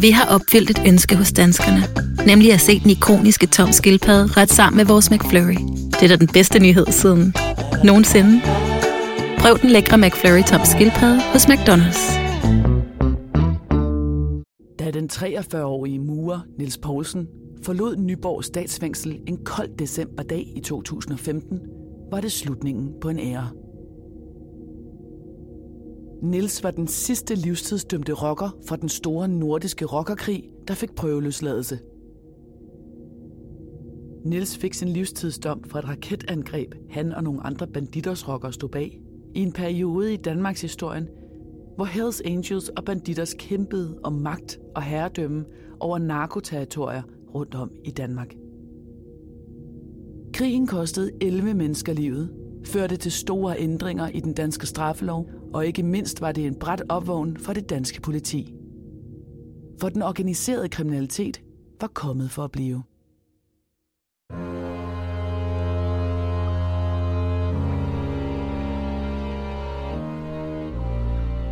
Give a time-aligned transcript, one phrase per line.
[0.00, 1.82] Vi har opfyldt et ønske hos danskerne.
[2.26, 5.56] Nemlig at se den ikoniske tom skildpadde ret sammen med vores McFlurry.
[5.90, 7.34] Det er da den bedste nyhed siden
[7.84, 8.40] nogensinde.
[9.38, 12.18] Prøv den lækre McFlurry tom skildpadde hos McDonald's.
[14.78, 17.28] Da den 43-årige murer Nils Poulsen
[17.62, 21.58] forlod Nyborg statsfængsel en kold decemberdag i 2015,
[22.10, 23.48] var det slutningen på en ære.
[26.22, 31.78] Nils var den sidste livstidsdømte rocker fra den store nordiske rockerkrig, der fik prøveløsladelse.
[34.24, 39.00] Nils fik sin livstidsdom fra et raketangreb, han og nogle andre banditers rockere stod bag,
[39.34, 41.08] i en periode i Danmarks historien,
[41.76, 45.44] hvor Hells Angels og banditers kæmpede om magt og herredømme
[45.80, 47.02] over narkoterritorier
[47.34, 48.34] rundt om i Danmark.
[50.34, 55.82] Krigen kostede 11 mennesker livet, førte til store ændringer i den danske straffelov, og ikke
[55.82, 58.54] mindst var det en bræt opvågn for det danske politi.
[59.80, 61.42] For den organiserede kriminalitet
[61.80, 62.82] var kommet for at blive.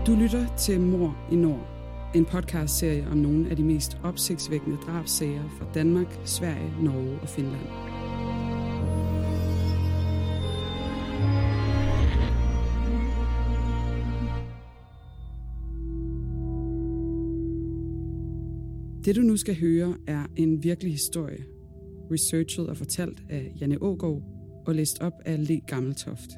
[0.06, 1.67] Du lytter til Mor i Nord,
[2.15, 7.97] en podcastserie om nogle af de mest opsigtsvækkende drabsager fra Danmark, Sverige, Norge og Finland.
[19.04, 21.44] Det du nu skal høre er en virkelig historie,
[22.12, 24.22] researchet og fortalt af Janne Ågaard
[24.66, 26.30] og læst op af Le Gammeltoft.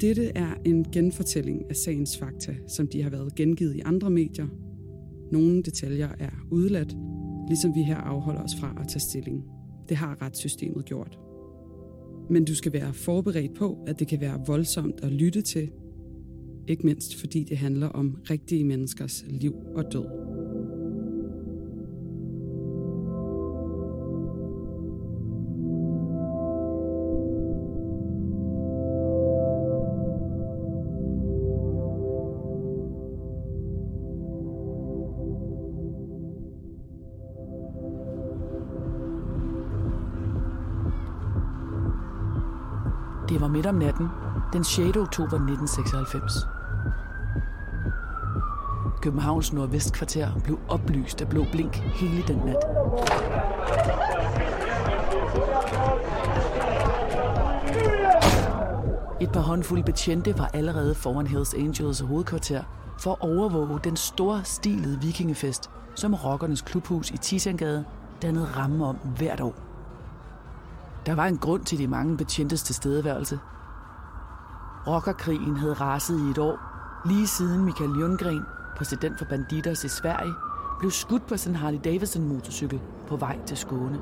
[0.00, 4.46] Dette er en genfortælling af sagens fakta, som de har været gengivet i andre medier.
[5.32, 6.96] Nogle detaljer er udladt,
[7.48, 9.44] ligesom vi her afholder os fra at tage stilling.
[9.88, 11.18] Det har retssystemet gjort.
[12.30, 15.70] Men du skal være forberedt på, at det kan være voldsomt at lytte til,
[16.68, 20.26] ikke mindst fordi det handler om rigtige menneskers liv og død.
[43.28, 44.06] Det var midt om natten,
[44.52, 44.96] den 6.
[44.96, 46.55] oktober 1996.
[49.06, 52.56] Københavns nordvestkvarter blev oplyst af blå blink hele den nat.
[59.20, 62.62] Et par håndfulde betjente var allerede foran Hells Angels hovedkvarter
[62.98, 67.84] for at overvåge den store stilede vikingefest, som rockernes klubhus i Tisangade
[68.22, 69.54] dannede ramme om hvert år.
[71.06, 73.40] Der var en grund til de mange betjentes tilstedeværelse.
[74.86, 76.58] Rockerkrigen havde raset i et år,
[77.08, 78.42] lige siden Michael Ljunggren,
[78.76, 80.34] præsident for Banditers i Sverige,
[80.78, 84.00] blev skudt på sin Harley Davidson motorcykel på vej til Skåne.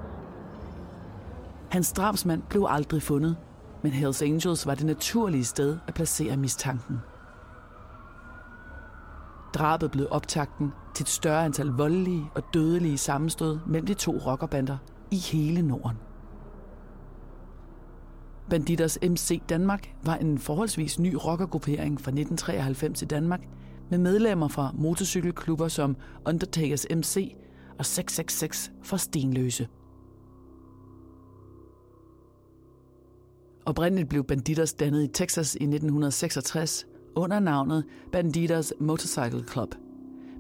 [1.71, 3.37] Hans drabsmand blev aldrig fundet,
[3.83, 6.99] men Hells Angels var det naturlige sted at placere mistanken.
[9.55, 14.77] Drabet blev optakten til et større antal voldelige og dødelige sammenstød mellem de to rockerbander
[15.11, 15.99] i hele Norden.
[18.51, 23.41] Banditers MC Danmark var en forholdsvis ny rockergruppering fra 1993 i Danmark,
[23.95, 25.97] med medlemmer fra motorcykelklubber som
[26.27, 27.37] Undertakers MC
[27.79, 29.69] og 666 for Stenløse.
[33.67, 39.75] Oprindeligt blev Banditers dannet i Texas i 1966 under navnet Banditers Motorcycle Club,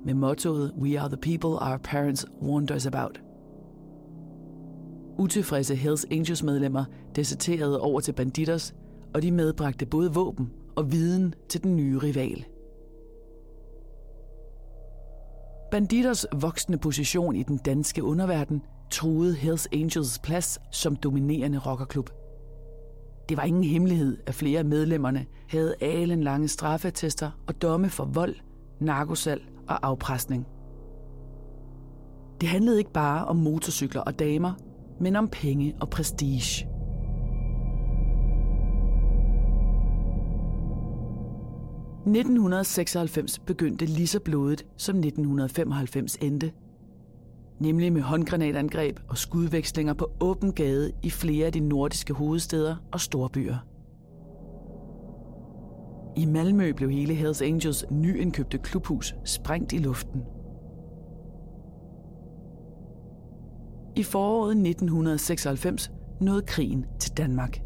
[0.05, 3.21] med mottoet We are the people our parents warned us about.
[5.19, 6.85] Utilfredse Hells Angels medlemmer
[7.17, 8.75] deserterede over til Banditers,
[9.15, 12.45] og de medbragte både våben og viden til den nye rival.
[15.75, 22.11] Banditers voksende position i den danske underverden truede Hells Angels plads som dominerende rockerklub.
[23.29, 25.75] Det var ingen hemmelighed, at flere af medlemmerne havde
[26.23, 28.35] lange straffetester og domme for vold,
[28.81, 30.47] narkosal og afpresning.
[32.41, 34.53] Det handlede ikke bare om motorcykler og damer,
[35.01, 36.74] men om penge og prestige.
[42.07, 46.53] 1996 begyndte lige så blodet, som 1995 endte.
[47.61, 53.01] Nemlig med håndgranatangreb og skudvekslinger på åben gade i flere af de nordiske hovedsteder og
[53.01, 53.57] storbyer.
[56.17, 60.23] I Malmø blev hele Hells Angels nyindkøbte klubhus sprængt i luften–
[63.97, 65.91] I foråret 1996
[66.21, 67.61] nåede krigen til Danmark.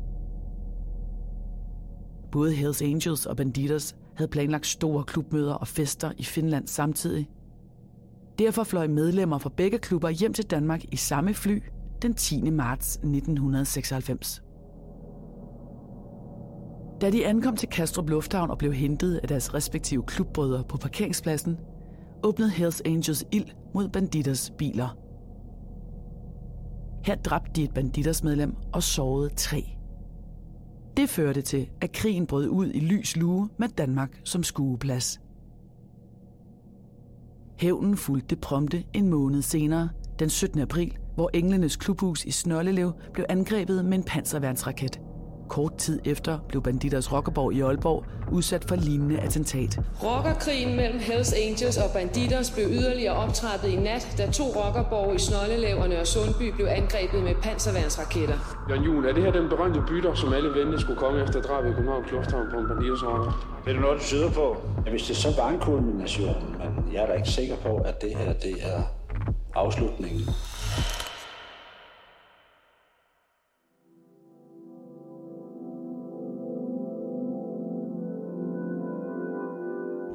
[2.32, 7.28] Både Hells Angels og Banditers havde planlagt store klubmøder og fester i Finland samtidig.
[8.38, 11.62] Derfor fløj medlemmer fra begge klubber hjem til Danmark i samme fly
[12.02, 12.50] den 10.
[12.50, 14.42] marts 1996.
[17.00, 21.58] Da de ankom til Kastrup Lufthavn og blev hentet af deres respektive klubbrødre på parkeringspladsen,
[22.22, 24.98] åbnede Hells Angels ild mod banditters biler.
[27.04, 29.77] Her dræbte de et banditers medlem og sårede tre.
[30.98, 35.20] Det førte til, at krigen brød ud i lys lue med Danmark som skueplads.
[37.58, 40.60] Hævnen fulgte prompte en måned senere, den 17.
[40.60, 45.00] april, hvor Englenes klubhus i Snollelev blev angrebet med en panserværnsraket–
[45.48, 49.78] Kort tid efter blev Banditers Rockerborg i Aalborg udsat for lignende attentat.
[50.02, 55.18] Rockerkrigen mellem Hells Angels og Banditers blev yderligere optrappet i nat, da to rockerborg i
[55.18, 58.38] Snollelev og Sundby blev angrebet med panserværnsraketter.
[58.68, 61.70] Jørgen Juhl, er det her den berømte bytter, som alle ventede skulle komme efter drabet
[61.70, 63.32] i København Lufthavn på en Banditers rocker?
[63.64, 64.56] Det er noget, du tyder på.
[64.86, 68.02] Ja, hvis det så var en kulmination, men jeg er da ikke sikker på, at
[68.02, 68.80] det her det er
[69.54, 70.28] afslutningen.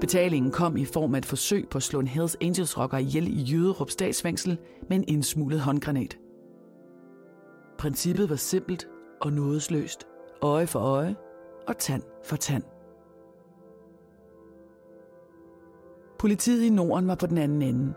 [0.03, 3.27] Betalingen kom i form af et forsøg på at slå en Hells Angels rocker ihjel
[3.27, 4.57] i Jøderup statsfængsel
[4.89, 6.17] med en indsmuglet håndgranat.
[7.77, 8.87] Princippet var simpelt
[9.21, 10.07] og nådesløst.
[10.41, 11.15] Øje for øje
[11.67, 12.63] og tand for tand.
[16.19, 17.93] Politiet i Norden var på den anden ende.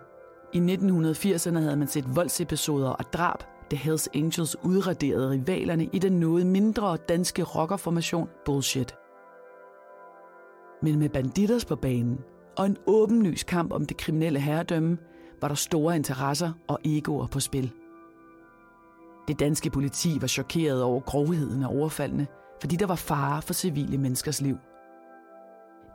[0.53, 3.39] I 1980'erne havde man set voldsepisoder og drab,
[3.71, 8.95] da Hells Angels udraderede rivalerne i den noget mindre danske rockerformation Bullshit–
[10.83, 12.19] men med banditters på banen
[12.57, 14.99] og en åbenlys kamp om det kriminelle herredømme,
[15.41, 17.73] var der store interesser og egoer på spil.
[19.29, 22.27] Det danske politi var chokeret over grovheden af overfaldene,
[22.61, 24.57] fordi der var fare for civile menneskers liv.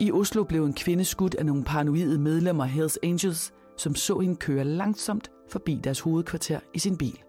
[0.00, 4.18] I Oslo blev en kvinde skudt af nogle paranoide medlemmer af Hells Angels, som så
[4.18, 7.22] hende køre langsomt forbi deres hovedkvarter i sin bil.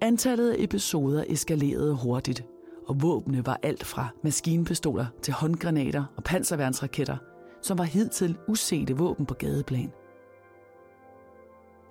[0.00, 2.44] Antallet af episoder eskalerede hurtigt,
[2.88, 7.16] og våbne var alt fra maskinpistoler til håndgranater og panserværnsraketter,
[7.62, 9.92] som var hidtil usete våben på gadeplan.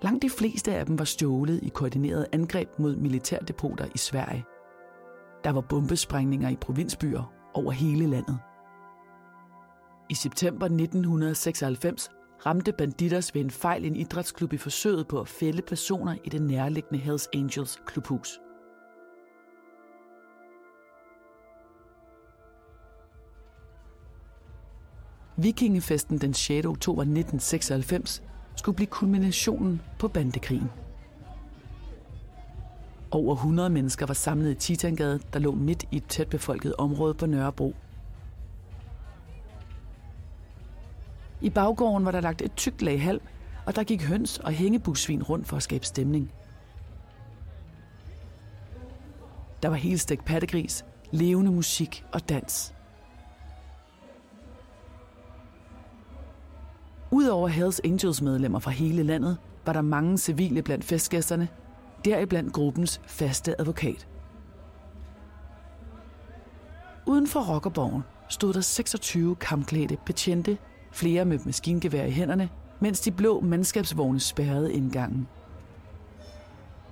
[0.01, 4.45] Langt de fleste af dem var stjålet i koordineret angreb mod militærdepoter i Sverige.
[5.43, 8.39] Der var bombesprængninger i provinsbyer over hele landet.
[10.09, 12.09] I september 1996
[12.45, 16.41] ramte banditers ved en fejl en idrætsklub i forsøget på at fælde personer i det
[16.41, 18.39] nærliggende Hells Angels klubhus.
[25.37, 26.65] Vikingefesten den 6.
[26.65, 28.23] oktober 1996
[28.55, 30.69] skulle blive kulminationen på bandekrigen.
[33.11, 37.13] Over 100 mennesker var samlet i Titangade, der lå midt i et tæt befolket område
[37.13, 37.75] på Nørrebro.
[41.41, 43.21] I baggården var der lagt et tykt lag halm,
[43.65, 46.31] og der gik høns og hængebusvin rundt for at skabe stemning.
[49.63, 52.73] Der var helstegt pattegris, levende musik og dans–
[57.11, 61.47] Udover Hells Angels medlemmer fra hele landet, var der mange civile blandt festgæsterne,
[62.05, 64.07] deriblandt gruppens faste advokat.
[67.05, 70.57] Uden for Rockerborgen stod der 26 kampklædte betjente,
[70.91, 75.27] flere med maskingevær i hænderne, mens de blå mandskabsvogne spærrede indgangen.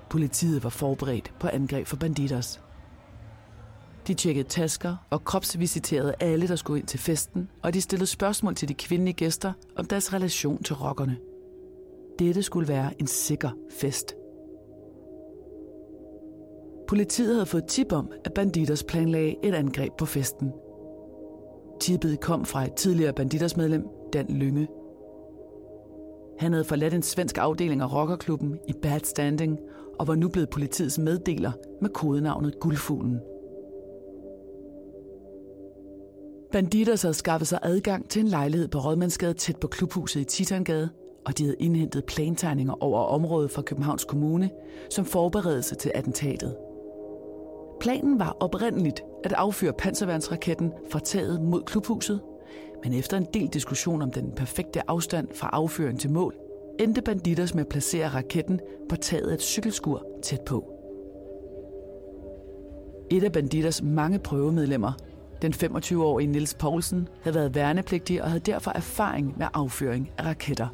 [0.09, 2.61] Politiet var forberedt på angreb for banditers.
[4.09, 8.55] De tjekkede tasker og kropsvisiterede alle, der skulle ind til festen, og de stillede spørgsmål
[8.55, 11.17] til de kvindelige gæster om deres relation til rockerne.
[12.19, 13.49] Dette skulle være en sikker
[13.79, 14.15] fest.
[16.87, 20.51] Politiet havde fået tip om, at banditers planlagde et angreb på festen.
[21.81, 24.67] Tippet kom fra et tidligere banditers medlem, Dan Lynge.
[26.39, 29.59] Han havde forladt en svensk afdeling af rockerklubben i Bad Standing
[29.99, 31.51] og var nu blevet politiets meddeler
[31.81, 33.19] med kodenavnet Guldfuglen.
[36.51, 40.89] Banditers havde skaffet sig adgang til en lejlighed på Rådmandsgade tæt på klubhuset i Titangade,
[41.25, 44.49] og de havde indhentet plantegninger over området fra Københavns Kommune
[44.89, 46.55] som forberedelse til attentatet.
[47.79, 52.19] Planen var oprindeligt at affyre panserværnsraketten fra taget mod klubhuset,
[52.83, 56.35] men efter en del diskussion om den perfekte afstand fra affyring til mål,
[56.79, 60.73] endte Banditters med at placere raketten på taget af et cykelskur tæt på.
[63.11, 64.93] Et af Banditters mange prøvemedlemmer
[65.41, 70.67] den 25-årige Nils Poulsen havde været værnepligtig og havde derfor erfaring med afføring af raketter.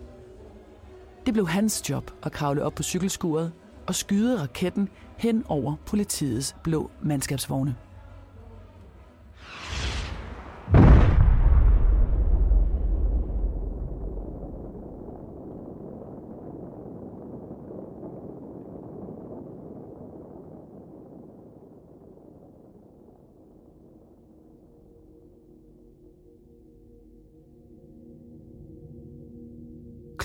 [1.25, 3.51] Det blev hans job at kravle op på cykelskuret
[3.87, 7.75] og skyde raketten hen over politiets blå mandskabsvogne.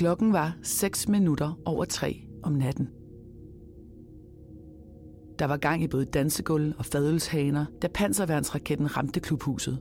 [0.00, 2.88] Klokken var 6 minutter over 3 om natten.
[5.38, 9.78] Der var gang i både dansegulv og fadølshaner, da panserværnsraketten ramte klubhuset.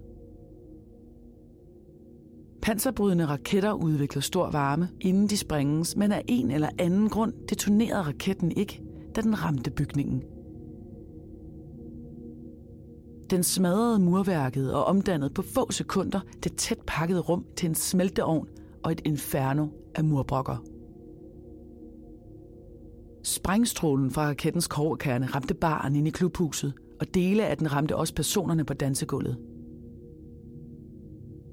[2.62, 8.02] Panserbrydende raketter udvikler stor varme, inden de sprænges, men af en eller anden grund detonerede
[8.02, 8.84] raketten ikke,
[9.16, 10.24] da den ramte bygningen.
[13.30, 18.48] Den smadrede murværket og omdannede på få sekunder det tæt pakkede rum til en smelteovn
[18.84, 20.64] og et inferno af murbrokker.
[23.24, 28.16] Sprængstrålen fra rakettens koverkerne ramte baren ind i klubhuset, og dele af den ramte også
[28.16, 29.38] personerne på dansegulvet.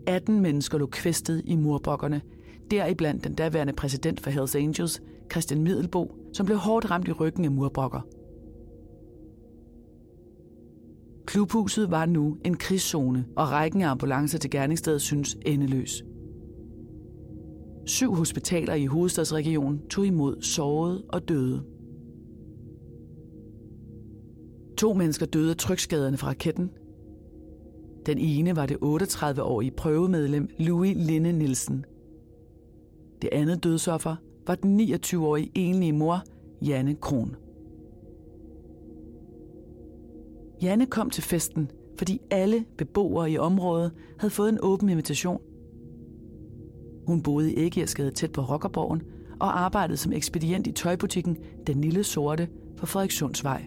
[0.07, 2.21] 18 mennesker lå kvæstet i murbrokkerne,
[2.71, 5.03] deriblandt den daværende præsident for Hells Angels,
[5.33, 8.01] Christian Middelbo, som blev hårdt ramt i ryggen af murbrokker.
[11.27, 16.05] Klubhuset var nu en krigszone, og rækken af ambulancer til gerningsstedet synes endeløs.
[17.87, 21.63] Syv hospitaler i hovedstadsregionen tog imod sårede og døde.
[24.79, 26.71] To mennesker døde af trykskaderne fra raketten.
[28.07, 31.85] Den ene var det 38-årige prøvemedlem Louis Linde Nielsen.
[33.23, 34.17] Det andet dødsoffer
[34.47, 36.23] var den 29-årige enlige mor,
[36.63, 37.37] Janne Kron.
[40.63, 45.41] Janne kom til festen, fordi alle beboere i området havde fået en åben invitation.
[47.07, 49.03] Hun boede i Æggersgade tæt på Rockerborgen
[49.41, 51.37] og arbejdede som ekspedient i tøjbutikken
[51.67, 53.65] Den Lille Sorte på Frederikssundsvej.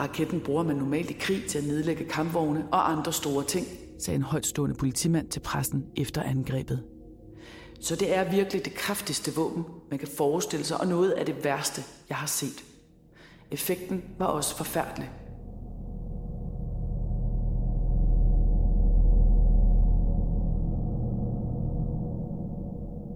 [0.00, 3.66] Raketten bruger man normalt i krig til at nedlægge kampvogne og andre store ting,
[3.98, 6.82] sagde en højtstående politimand til pressen efter angrebet.
[7.80, 11.44] Så det er virkelig det kraftigste våben, man kan forestille sig, og noget af det
[11.44, 12.64] værste, jeg har set.
[13.50, 15.10] Effekten var også forfærdelig.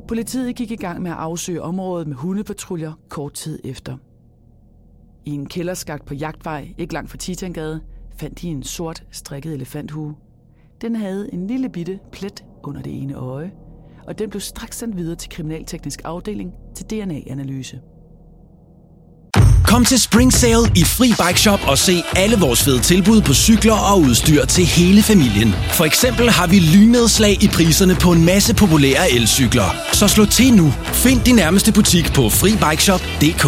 [0.09, 3.97] Politiet gik i gang med at afsøge området med hundepatruljer kort tid efter.
[5.25, 7.81] I en kælderskagt på Jagtvej, ikke langt fra Titangade,
[8.19, 10.15] fandt de en sort strikket elefanthue.
[10.81, 13.53] Den havde en lille bitte plet under det ene øje,
[14.07, 17.81] og den blev straks sendt videre til kriminalteknisk afdeling til DNA-analyse.
[19.73, 23.35] Kom til Spring Sale i Fri Bike Shop og se alle vores fede tilbud på
[23.35, 25.51] cykler og udstyr til hele familien.
[25.79, 29.69] For eksempel har vi lynnedslag i priserne på en masse populære elcykler.
[29.93, 30.67] Så slå til nu.
[31.05, 33.45] Find din nærmeste butik på FriBikeShop.dk.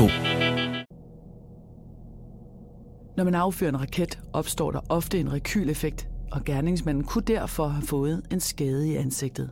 [3.16, 7.86] Når man affyrer en raket, opstår der ofte en rekyleffekt, og gerningsmanden kunne derfor have
[7.86, 9.50] fået en skade i ansigtet.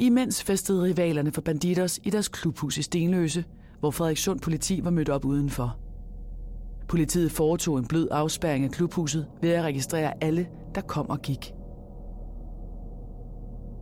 [0.00, 3.44] Imens festede rivalerne for Bandidos i deres klubhus i Stenløse,
[3.80, 5.76] hvor Frederikssund politi var mødt op udenfor.
[6.88, 11.54] Politiet foretog en blød afspærring af klubhuset ved at registrere alle, der kom og gik.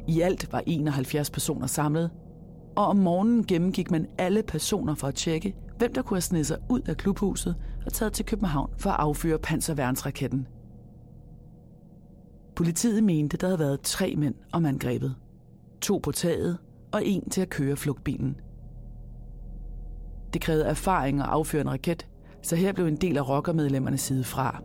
[0.08, 2.10] I alt var 71 personer samlet,
[2.76, 6.46] og om morgenen gennemgik man alle personer for at tjekke, hvem der kunne have snedet
[6.46, 7.56] sig ud af klubhuset
[7.86, 10.48] og taget til København for at affyre panserværnsraketten.
[12.56, 15.14] Politiet mente, der havde været tre mænd om angrebet.
[15.80, 16.58] To på taget
[16.92, 18.36] og en til at køre flugtbilen.
[20.32, 22.06] Det krævede erfaring at afføre en raket,
[22.42, 24.62] så her blev en del af rockermedlemmerne side fra.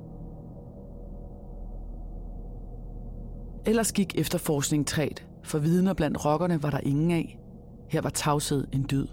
[3.66, 7.40] Ellers gik efterforskning træt, for vidner blandt rockerne var der ingen af.
[7.90, 9.08] Her var tavshed en dyd.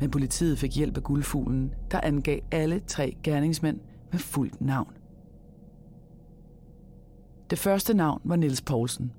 [0.00, 3.80] Men politiet fik hjælp af guldfuglen, der angav alle tre gerningsmænd
[4.12, 4.92] med fuldt navn.
[7.50, 9.12] Det første navn var Niels Poulsen.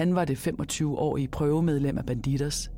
[0.00, 2.70] Han var det 25-årige prøvemedlem af Banditas.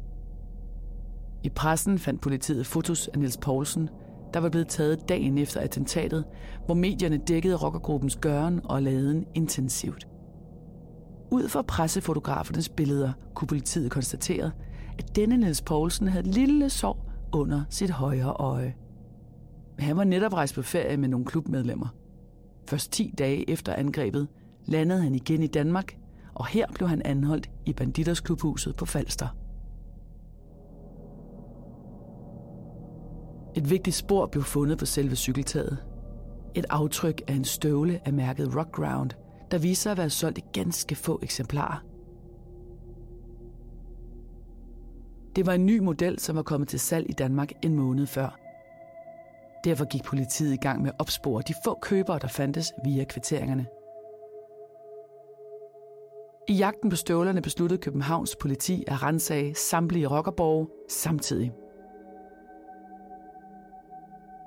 [1.42, 3.88] I pressen fandt politiet fotos af Niels Poulsen,
[4.34, 6.24] der var blevet taget dagen efter attentatet,
[6.66, 10.08] hvor medierne dækkede rockergruppens gøren og laden intensivt.
[11.30, 14.50] Ud fra pressefotografernes billeder kunne politiet konstatere,
[14.98, 18.74] at denne Niels Poulsen havde et lille sår under sit højre øje.
[19.76, 21.88] Men han var netop rejst på ferie med nogle klubmedlemmer.
[22.68, 24.28] Først 10 dage efter angrebet
[24.66, 25.96] landede han igen i Danmark,
[26.34, 29.28] og her blev han anholdt i Banditers klubhuset på Falster.
[33.56, 35.78] Et vigtigt spor blev fundet på selve cykeltaget.
[36.54, 39.10] Et aftryk af en støvle af mærket Rockground,
[39.50, 41.84] der viser at være solgt i ganske få eksemplarer.
[45.36, 48.38] Det var en ny model, som var kommet til salg i Danmark en måned før.
[49.64, 53.66] Derfor gik politiet i gang med at opspore de få købere, der fandtes via kvitteringerne.
[56.48, 61.52] I jagten på støvlerne besluttede Københavns politi at rensage samtlige rockerborge samtidig.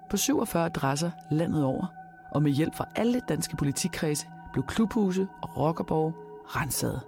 [0.10, 1.86] På 47 adresser landet over,
[2.32, 6.14] og med hjælp fra alle danske politikredse, blev klubhuse og rockerborge
[6.46, 7.02] renset.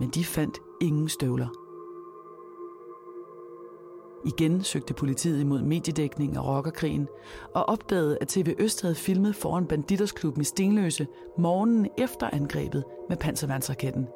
[0.00, 1.67] Men de fandt ingen støvler.
[4.26, 7.08] Igen søgte politiet imod mediedækning af rockerkrigen
[7.54, 11.06] og opdagede, at TV Øst havde filmet foran Banditersklubben i Stenløse
[11.38, 14.06] morgenen efter angrebet med panservandsraketten.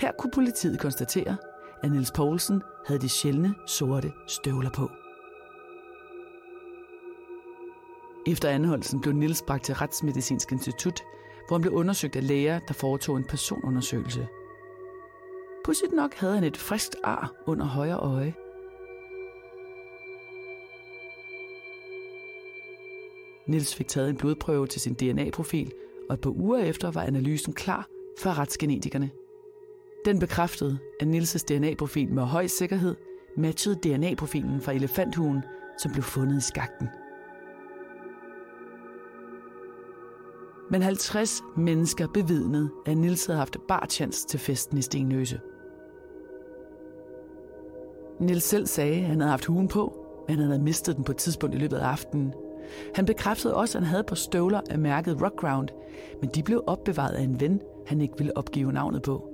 [0.00, 1.36] Her kunne politiet konstatere,
[1.82, 4.90] at Niels Poulsen havde de sjældne sorte støvler på.
[8.26, 11.02] Efter anholdelsen blev Nils bragt til Retsmedicinsk Institut,
[11.48, 14.28] hvor han blev undersøgt af læger, der foretog en personundersøgelse.
[15.64, 18.34] Pudsigt nok havde han et friskt ar under højre øje.
[23.46, 25.72] Nils fik taget en blodprøve til sin DNA-profil,
[26.08, 27.86] og et par uger efter var analysen klar
[28.18, 29.10] for retsgenetikerne.
[30.04, 32.96] Den bekræftede, at Nils' DNA-profil med høj sikkerhed
[33.36, 35.42] matchede DNA-profilen fra elefanthugen,
[35.82, 36.88] som blev fundet i skakten.
[40.70, 45.40] Men 50 mennesker bevidnede, at Nils havde haft barchans til festen i Stenløse.
[48.20, 51.12] Nils selv sagde, at han havde haft hugen på, men han havde mistet den på
[51.12, 52.34] et tidspunkt i løbet af aftenen.
[52.94, 55.68] Han bekræftede også, at han havde på støvler af mærket Rockground,
[56.20, 59.30] men de blev opbevaret af en ven, han ikke ville opgive navnet på.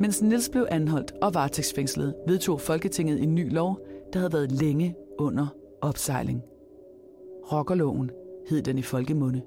[0.00, 3.78] Mens Nils blev anholdt og varetægtsfængslet, vedtog Folketinget en ny lov,
[4.12, 5.46] der havde været længe under
[5.80, 6.42] opsejling.
[7.52, 8.10] Rockerloven
[8.48, 9.42] hed den i folkemunde.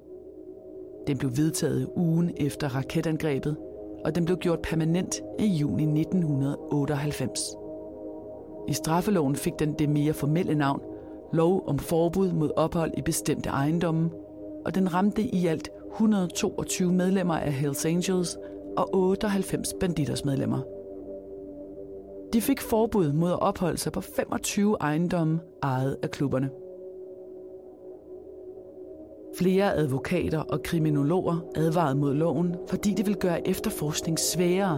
[1.07, 3.57] Den blev vedtaget ugen efter raketangrebet,
[4.05, 7.39] og den blev gjort permanent i juni 1998.
[8.67, 10.81] I straffeloven fik den det mere formelle navn
[11.33, 14.09] Lov om forbud mod ophold i bestemte ejendomme,
[14.65, 18.37] og den ramte i alt 122 medlemmer af Hells Angels
[18.77, 20.59] og 98 banditers medlemmer.
[22.33, 26.49] De fik forbud mod at opholde sig på 25 ejendomme ejet af klubberne.
[29.37, 34.77] Flere advokater og kriminologer advarede mod loven, fordi det ville gøre efterforskning sværere,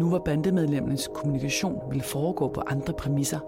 [0.00, 3.38] nu hvor bandemedlemmernes kommunikation ville foregå på andre præmisser.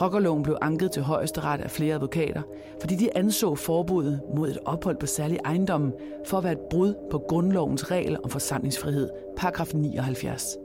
[0.00, 2.42] Rockerloven blev anket til højesteret af flere advokater,
[2.80, 5.92] fordi de anså forbuddet mod et ophold på særlig ejendom
[6.26, 10.56] for at være et brud på grundlovens regel om forsamlingsfrihed, paragraf 79.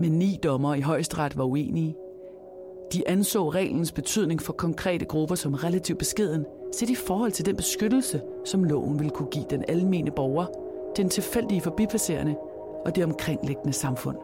[0.00, 1.96] Men ni dommer i højesteret var uenige,
[2.92, 7.56] de anså reglens betydning for konkrete grupper som relativt beskeden, set i forhold til den
[7.56, 10.46] beskyttelse, som loven ville kunne give den almene borger,
[10.96, 12.36] den tilfældige forbipasserende
[12.84, 14.16] og det omkringliggende samfund.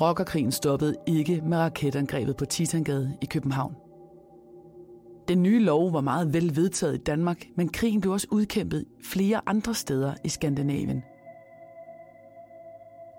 [0.00, 3.89] Rockerkrigen stoppede ikke med raketangrebet på Titangade i København.
[5.30, 9.40] Den nye lov var meget vel vedtaget i Danmark, men krigen blev også udkæmpet flere
[9.46, 11.02] andre steder i Skandinavien.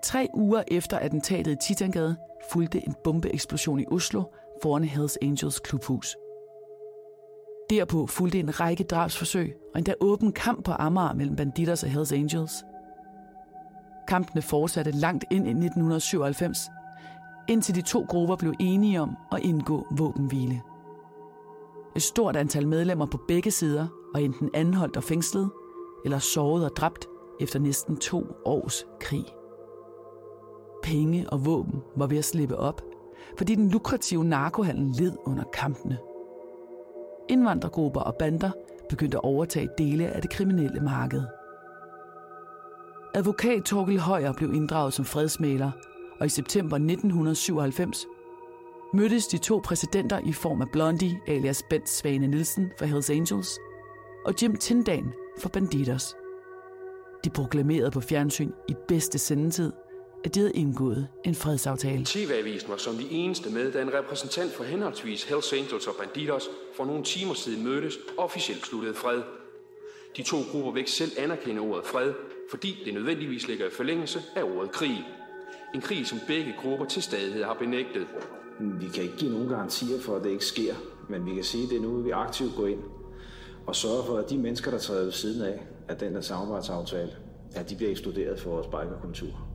[0.04, 2.16] Tre uger efter attentatet i Titangade
[2.52, 4.22] fulgte en bombeeksplosion i Oslo
[4.62, 6.16] foran Hells Angels klubhus.
[7.70, 12.12] Derpå fulgte en række drabsforsøg og endda åben kamp på Amager mellem Banditers og Hells
[12.12, 12.64] Angels.
[14.08, 16.58] Kampene fortsatte langt ind i 1997,
[17.48, 20.60] indtil de to grupper blev enige om at indgå våbenhvile.
[21.96, 25.50] Et stort antal medlemmer på begge sider var enten anholdt og fængslet,
[26.04, 27.08] eller såret og dræbt
[27.40, 29.24] efter næsten to års krig.
[30.82, 32.82] Penge og våben var ved at slippe op,
[33.38, 35.98] fordi den lukrative narkohandel led under kampene.
[37.28, 38.50] Indvandrergrupper og bander
[38.88, 41.22] begyndte at overtage dele af det kriminelle marked.
[43.14, 45.70] Advokat Torkel Højer blev inddraget som fredsmæler,
[46.20, 48.06] og i september 1997
[48.94, 53.58] mødtes de to præsidenter i form af Blondie alias Bent Svane Nielsen for Hells Angels
[54.24, 56.16] og Jim Tindan for Banditers.
[57.24, 59.72] De proklamerede på fjernsyn i bedste sendetid,
[60.24, 62.04] at de havde indgået en fredsaftale.
[62.04, 66.48] TV-avisen var som de eneste med, da en repræsentant for henholdsvis Hells Angels og Banditers
[66.76, 69.22] for nogle timer siden mødtes og officielt sluttede fred.
[70.16, 72.12] De to grupper vil ikke selv anerkende ordet fred,
[72.50, 75.06] fordi det nødvendigvis ligger i forlængelse af ordet krig.
[75.74, 78.06] En krig, som begge grupper til stadighed har benægtet.
[78.60, 80.74] Vi kan ikke give nogen garantier for, at det ikke sker,
[81.08, 82.80] men vi kan sige, at det er nu, vi aktivt går ind
[83.66, 87.10] og sørger for, at de mennesker, der træder ved siden af, af den der samarbejdsaftale,
[87.54, 89.46] at de bliver ekskluderet for vores bikerkultur.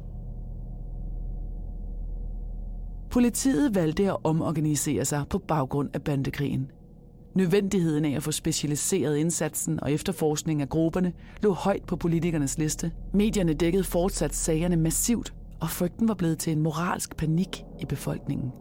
[3.09, 6.71] Politiet valgte at omorganisere sig på baggrund af bandekrigen.
[7.35, 12.91] Nødvendigheden af at få specialiseret indsatsen og efterforskning af grupperne lå højt på politikernes liste.
[13.13, 18.51] Medierne dækkede fortsat sagerne massivt, og frygten var blevet til en moralsk panik i befolkningen.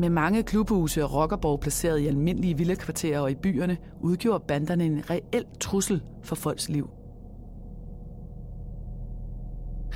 [0.00, 5.10] Med mange klubhuse og rockerborg placeret i almindelige villakvarterer og i byerne, udgjorde banderne en
[5.10, 6.90] reel trussel for folks liv.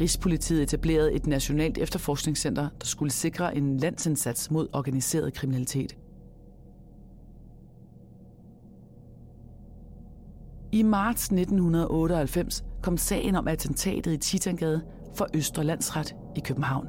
[0.00, 5.96] Rigspolitiet etablerede et nationalt efterforskningscenter, der skulle sikre en landsindsats mod organiseret kriminalitet.
[10.72, 14.82] I marts 1998 kom sagen om attentatet i Titangade
[15.16, 16.86] for Østre Landsret i København.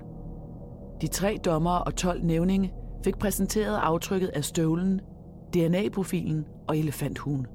[1.02, 2.74] De tre dommere og 12 nævninge
[3.06, 5.02] fik præsenteret aftrykket af støvlen,
[5.54, 7.48] DNA-profilen og elefanthugen.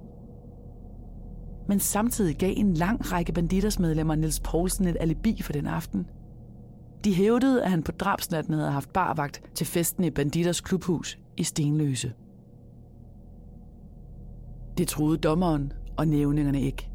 [1.69, 6.07] Men samtidig gav en lang række banditersmedlemmer Niels Poulsen et alibi for den aften.
[7.05, 11.45] De hævdede, at han på drabsnatten havde haft barvagt til festen i Banditers klubhus i
[11.45, 12.13] Stenløse.
[14.79, 16.91] Det troede dommeren og nævningerne ikke.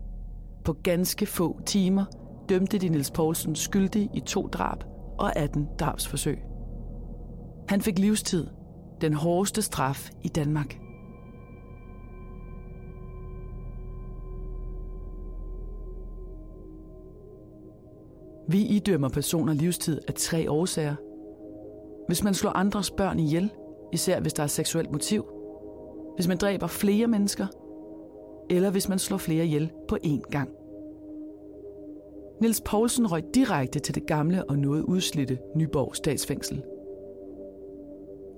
[0.63, 2.05] På ganske få timer
[2.49, 4.83] dømte de Niels Poulsen skyldig i to drab
[5.17, 6.54] og 18 drabsforsøg.
[7.67, 8.47] Han fik livstid,
[9.01, 10.79] den hårdeste straf i Danmark.
[18.47, 20.95] Vi idømmer personer livstid af tre årsager.
[22.07, 23.51] Hvis man slår andres børn ihjel,
[23.93, 25.25] især hvis der er seksuelt motiv.
[26.15, 27.47] Hvis man dræber flere mennesker,
[28.49, 30.49] eller hvis man slår flere ihjel på én gang.
[32.41, 36.63] Niels Poulsen røg direkte til det gamle og noget udslidte Nyborg statsfængsel.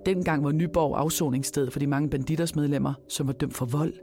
[0.07, 3.93] Dengang var Nyborg afsoningssted for de mange banditters medlemmer, som var dømt for vold,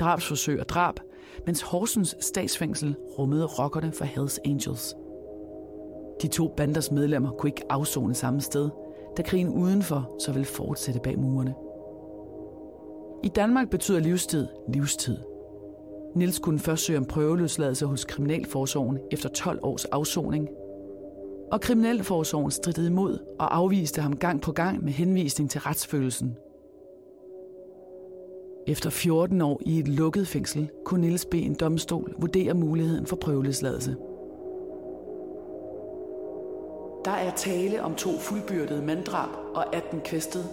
[0.00, 1.00] drabsforsøg og drab,
[1.46, 4.94] mens Horsens statsfængsel rummede rockerne for Hells Angels.
[6.22, 8.70] De to banders medlemmer kunne ikke afzone samme sted,
[9.16, 11.54] da krigen udenfor så ville fortsætte bag murene.
[13.24, 15.16] I Danmark betyder livstid livstid–
[16.14, 20.48] Nils kunne først søge om prøveløsladelse hos Kriminalforsorgen efter 12 års afsoning.
[21.54, 26.36] Og Kriminalforsorgen strittede imod og afviste ham gang på gang med henvisning til retsfølelsen.
[28.66, 33.16] Efter 14 år i et lukket fængsel kunne Niels bede en domstol vurdere muligheden for
[33.16, 33.96] prøveløsladelse.
[37.04, 40.44] Der er tale om to fuldbyrdede manddrab og 18 kvæstede.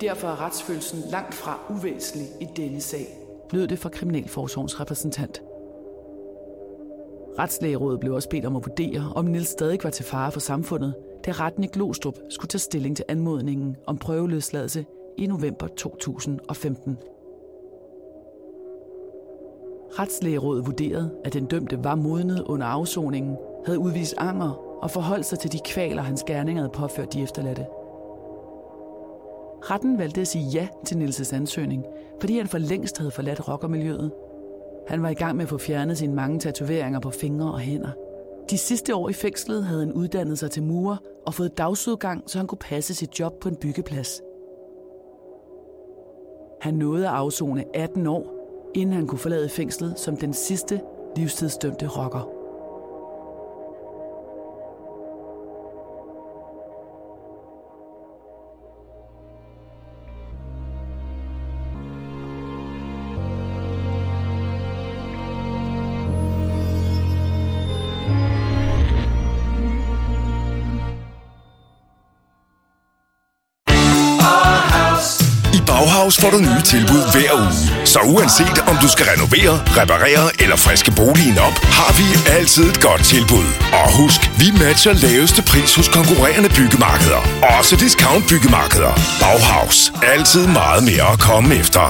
[0.00, 3.06] Derfor er retsfølelsen langt fra uvæsentlig i denne sag
[3.52, 5.42] lød det fra Kriminalforsorgens repræsentant.
[7.40, 10.94] Retslægerådet blev også bedt om at vurdere, om Nils stadig var til fare for samfundet,
[11.26, 14.84] da retten i Glostrup skulle tage stilling til anmodningen om prøveløsladelse
[15.18, 16.98] i november 2015.
[19.98, 24.50] Retslægerådet vurderede, at den dømte var modnet under afsoningen, havde udvist anger
[24.82, 27.66] og forholdt sig til de kvaler, hans gerninger havde påført de efterladte.
[29.62, 31.84] Retten valgte at sige ja til Nils' ansøgning,
[32.20, 34.12] fordi han for længst havde forladt rockermiljøet.
[34.90, 37.90] Han var i gang med at få fjernet sine mange tatoveringer på fingre og hænder.
[38.50, 42.38] De sidste år i fængslet havde han uddannet sig til murer og fået dagsudgang, så
[42.38, 44.20] han kunne passe sit job på en byggeplads.
[46.60, 48.34] Han nåede at afzone 18 år,
[48.74, 50.80] inden han kunne forlade fængslet som den sidste
[51.16, 52.39] livstidsdømte rocker.
[76.10, 77.86] Bauhaus får du nye tilbud hver uge.
[77.86, 82.06] Så uanset om du skal renovere, reparere eller friske boligen op, har vi
[82.38, 83.46] altid et godt tilbud.
[83.72, 87.22] Og husk, vi matcher laveste pris hos konkurrerende byggemarkeder.
[87.58, 88.92] Også discount byggemarkeder.
[89.20, 89.92] Bauhaus.
[90.14, 91.80] Altid meget mere at komme efter.